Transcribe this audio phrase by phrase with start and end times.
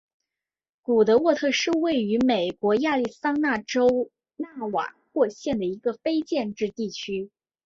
[0.81, 7.29] 古德沃特是位于美国亚利桑那州纳瓦霍县的一个非建制地区。